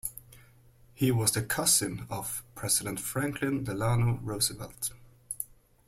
[0.95, 4.93] He was the cousin of President Franklin Delano Roosevelt.